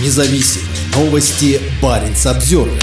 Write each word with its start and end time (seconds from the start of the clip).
Независимые 0.00 0.68
новости. 0.94 1.60
Барин 1.82 2.14
обзервер 2.24 2.82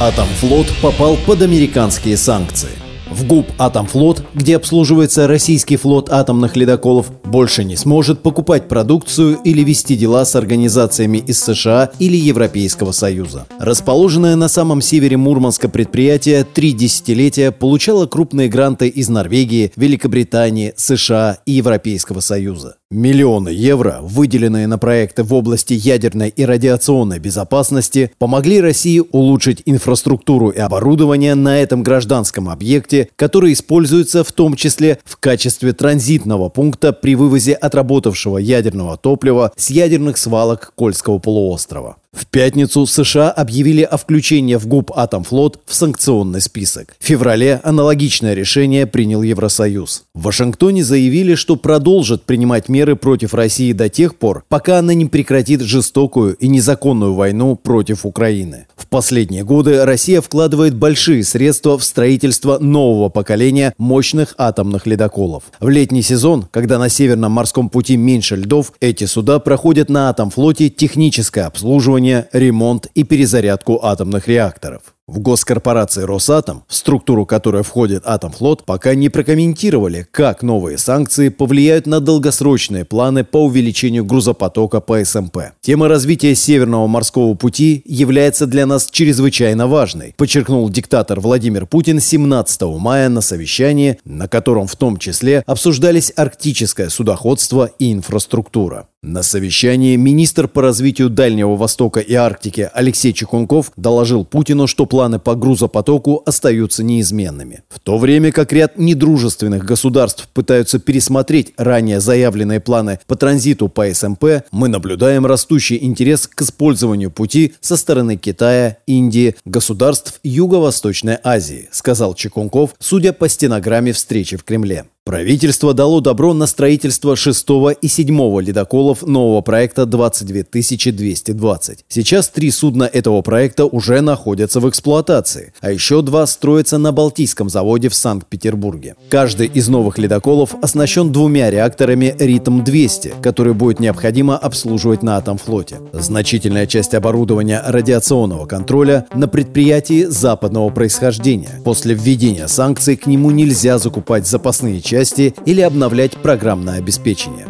Атомфлот 0.00 0.66
попал 0.80 1.16
под 1.16 1.42
американские 1.42 2.16
санкции. 2.16 2.85
В 3.10 3.24
ГУП 3.24 3.46
«Атомфлот», 3.58 4.24
где 4.34 4.56
обслуживается 4.56 5.28
российский 5.28 5.76
флот 5.76 6.10
атомных 6.10 6.56
ледоколов, 6.56 7.10
больше 7.24 7.62
не 7.62 7.76
сможет 7.76 8.20
покупать 8.20 8.66
продукцию 8.66 9.38
или 9.44 9.62
вести 9.62 9.96
дела 9.96 10.24
с 10.24 10.34
организациями 10.34 11.18
из 11.18 11.38
США 11.40 11.90
или 12.00 12.16
Европейского 12.16 12.90
Союза. 12.90 13.46
Расположенное 13.60 14.34
на 14.34 14.48
самом 14.48 14.82
севере 14.82 15.16
Мурманска 15.16 15.68
предприятие 15.68 16.44
три 16.44 16.72
десятилетия 16.72 17.52
получало 17.52 18.06
крупные 18.06 18.48
гранты 18.48 18.88
из 18.88 19.08
Норвегии, 19.08 19.72
Великобритании, 19.76 20.74
США 20.76 21.38
и 21.46 21.52
Европейского 21.52 22.18
Союза. 22.18 22.76
Миллионы 22.88 23.48
евро, 23.48 23.98
выделенные 24.00 24.68
на 24.68 24.78
проекты 24.78 25.24
в 25.24 25.34
области 25.34 25.72
ядерной 25.72 26.28
и 26.28 26.44
радиационной 26.44 27.18
безопасности, 27.18 28.12
помогли 28.16 28.60
России 28.60 29.02
улучшить 29.10 29.60
инфраструктуру 29.66 30.50
и 30.50 30.60
оборудование 30.60 31.34
на 31.34 31.58
этом 31.58 31.82
гражданском 31.82 32.48
объекте, 32.48 32.95
который 33.16 33.52
используется 33.52 34.24
в 34.24 34.32
том 34.32 34.56
числе 34.56 34.98
в 35.04 35.16
качестве 35.16 35.72
транзитного 35.72 36.48
пункта 36.48 36.92
при 36.92 37.14
вывозе 37.14 37.54
отработавшего 37.54 38.38
ядерного 38.38 38.96
топлива 38.96 39.52
с 39.56 39.70
ядерных 39.70 40.16
свалок 40.18 40.72
Кольского 40.74 41.18
полуострова. 41.18 41.96
В 42.16 42.24
пятницу 42.24 42.86
США 42.86 43.30
объявили 43.30 43.82
о 43.82 43.98
включении 43.98 44.54
в 44.54 44.66
ГУП 44.66 44.90
«Атомфлот» 44.96 45.60
в 45.66 45.74
санкционный 45.74 46.40
список. 46.40 46.96
В 46.98 47.04
феврале 47.04 47.60
аналогичное 47.62 48.32
решение 48.32 48.86
принял 48.86 49.20
Евросоюз. 49.20 50.04
В 50.14 50.22
Вашингтоне 50.22 50.82
заявили, 50.82 51.34
что 51.34 51.56
продолжат 51.56 52.24
принимать 52.24 52.70
меры 52.70 52.96
против 52.96 53.34
России 53.34 53.72
до 53.72 53.90
тех 53.90 54.16
пор, 54.16 54.44
пока 54.48 54.78
она 54.78 54.94
не 54.94 55.04
прекратит 55.04 55.60
жестокую 55.60 56.36
и 56.36 56.48
незаконную 56.48 57.12
войну 57.12 57.54
против 57.54 58.06
Украины. 58.06 58.66
В 58.76 58.86
последние 58.86 59.44
годы 59.44 59.84
Россия 59.84 60.22
вкладывает 60.22 60.74
большие 60.74 61.22
средства 61.22 61.76
в 61.76 61.84
строительство 61.84 62.58
нового 62.58 63.10
поколения 63.10 63.74
мощных 63.76 64.34
атомных 64.38 64.86
ледоколов. 64.86 65.42
В 65.60 65.68
летний 65.68 66.02
сезон, 66.02 66.48
когда 66.50 66.78
на 66.78 66.88
Северном 66.88 67.32
морском 67.32 67.68
пути 67.68 67.98
меньше 67.98 68.36
льдов, 68.36 68.72
эти 68.80 69.04
суда 69.04 69.38
проходят 69.38 69.90
на 69.90 70.08
Атомфлоте 70.08 70.70
техническое 70.70 71.42
обслуживание 71.42 72.05
оборудование, 72.06 72.28
ремонт 72.32 72.86
и 72.94 73.04
перезарядку 73.04 73.84
атомных 73.84 74.28
реакторов. 74.28 74.95
В 75.08 75.20
госкорпорации 75.20 76.02
«Росатом», 76.02 76.64
в 76.66 76.74
структуру 76.74 77.26
которой 77.26 77.62
входит 77.62 78.02
«Атомфлот», 78.04 78.64
пока 78.64 78.96
не 78.96 79.08
прокомментировали, 79.08 80.04
как 80.10 80.42
новые 80.42 80.78
санкции 80.78 81.28
повлияют 81.28 81.86
на 81.86 82.00
долгосрочные 82.00 82.84
планы 82.84 83.22
по 83.22 83.44
увеличению 83.44 84.04
грузопотока 84.04 84.80
по 84.80 85.04
СМП. 85.04 85.52
Тема 85.60 85.86
развития 85.86 86.34
Северного 86.34 86.88
морского 86.88 87.34
пути 87.34 87.82
является 87.84 88.46
для 88.46 88.66
нас 88.66 88.88
чрезвычайно 88.90 89.68
важной, 89.68 90.12
подчеркнул 90.16 90.68
диктатор 90.70 91.20
Владимир 91.20 91.66
Путин 91.66 92.00
17 92.00 92.62
мая 92.62 93.08
на 93.08 93.20
совещании, 93.20 94.00
на 94.04 94.26
котором 94.26 94.66
в 94.66 94.74
том 94.74 94.96
числе 94.96 95.44
обсуждались 95.46 96.12
арктическое 96.16 96.88
судоходство 96.88 97.70
и 97.78 97.92
инфраструктура. 97.92 98.88
На 99.06 99.22
совещании 99.22 99.94
министр 99.94 100.48
по 100.48 100.62
развитию 100.62 101.10
Дальнего 101.10 101.54
Востока 101.54 102.00
и 102.00 102.14
Арктики 102.14 102.68
Алексей 102.74 103.12
Чекунков 103.12 103.70
доложил 103.76 104.24
Путину, 104.24 104.66
что 104.66 104.84
планы 104.96 105.18
по 105.18 105.34
грузопотоку 105.34 106.22
остаются 106.24 106.82
неизменными. 106.82 107.64
В 107.68 107.80
то 107.80 107.98
время 107.98 108.32
как 108.32 108.50
ряд 108.50 108.78
недружественных 108.78 109.62
государств 109.62 110.26
пытаются 110.32 110.78
пересмотреть 110.78 111.52
ранее 111.58 112.00
заявленные 112.00 112.60
планы 112.60 112.98
по 113.06 113.14
транзиту 113.14 113.68
по 113.68 113.92
СМП, 113.92 114.24
мы 114.52 114.68
наблюдаем 114.68 115.26
растущий 115.26 115.76
интерес 115.82 116.26
к 116.26 116.40
использованию 116.40 117.10
пути 117.10 117.52
со 117.60 117.76
стороны 117.76 118.16
Китая, 118.16 118.78
Индии, 118.86 119.36
государств 119.44 120.18
Юго-Восточной 120.22 121.18
Азии, 121.22 121.68
сказал 121.72 122.14
Чекунков, 122.14 122.70
судя 122.78 123.12
по 123.12 123.28
стенограмме 123.28 123.92
встречи 123.92 124.38
в 124.38 124.44
Кремле. 124.44 124.86
Правительство 125.06 125.72
дало 125.72 126.00
добро 126.00 126.34
на 126.34 126.48
строительство 126.48 127.14
шестого 127.14 127.70
и 127.70 127.86
седьмого 127.86 128.40
ледоколов 128.40 129.06
нового 129.06 129.40
проекта 129.40 129.86
22220. 129.86 131.84
Сейчас 131.86 132.28
три 132.28 132.50
судна 132.50 132.90
этого 132.92 133.22
проекта 133.22 133.66
уже 133.66 134.00
находятся 134.00 134.58
в 134.58 134.68
эксплуатации, 134.68 135.52
а 135.60 135.70
еще 135.70 136.02
два 136.02 136.26
строятся 136.26 136.78
на 136.78 136.90
Балтийском 136.90 137.48
заводе 137.48 137.88
в 137.88 137.94
Санкт-Петербурге. 137.94 138.96
Каждый 139.08 139.46
из 139.46 139.68
новых 139.68 139.98
ледоколов 139.98 140.56
оснащен 140.60 141.12
двумя 141.12 141.50
реакторами 141.50 142.12
«Ритм-200», 142.18 143.20
которые 143.22 143.54
будет 143.54 143.78
необходимо 143.78 144.36
обслуживать 144.36 145.04
на 145.04 145.18
Атомфлоте. 145.18 145.82
Значительная 145.92 146.66
часть 146.66 146.94
оборудования 146.94 147.62
радиационного 147.64 148.46
контроля 148.46 149.06
на 149.14 149.28
предприятии 149.28 150.02
западного 150.06 150.70
происхождения. 150.70 151.60
После 151.62 151.94
введения 151.94 152.48
санкций 152.48 152.96
к 152.96 153.06
нему 153.06 153.30
нельзя 153.30 153.78
закупать 153.78 154.26
запасные 154.26 154.80
части 154.80 154.95
части 154.96 155.34
или 155.44 155.60
обновлять 155.60 156.12
программное 156.12 156.78
обеспечение. 156.78 157.46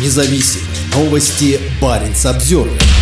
Независимые 0.00 0.68
новости. 0.94 1.58
Барин 1.82 2.12
обзервер 2.24 2.99